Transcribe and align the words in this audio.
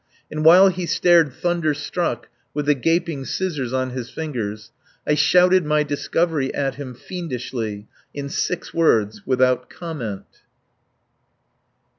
And 0.31 0.43
while 0.43 0.69
he 0.69 0.87
stared 0.87 1.31
thunderstruck, 1.31 2.27
with 2.55 2.65
the 2.65 2.73
gaping 2.73 3.23
scissors 3.23 3.71
on 3.71 3.91
his 3.91 4.09
fingers, 4.09 4.71
I 5.05 5.13
shouted 5.13 5.63
my 5.63 5.83
discovery 5.83 6.51
at 6.55 6.73
him 6.73 6.95
fiendishly, 6.95 7.85
in 8.11 8.27
six 8.27 8.73
words, 8.73 9.27
without 9.27 9.69
comment. 9.69 10.25